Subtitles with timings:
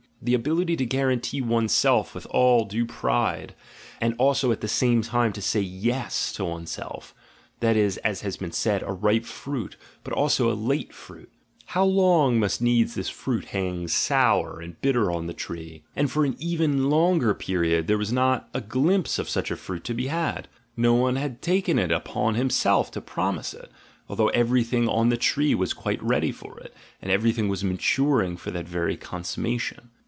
[0.23, 3.55] The ability to guarantee one's self with all due pride,
[3.99, 7.15] and also at the same time to say yes to one's self—
[7.61, 11.31] that is, as has been said, a ripe fruit, but also a late fruit:—
[11.73, 15.81] How long must needs this fruit hang sour and bitter on the tree!
[15.95, 19.83] And for an even longer period there was not a glimpse of such a fruit
[19.85, 20.47] to be had—
[20.77, 23.71] no one had taken it on himself to promise it,
[24.07, 28.51] although everything on the tree was quite ready for it, and everything was maturing for
[28.51, 29.89] that very consummation.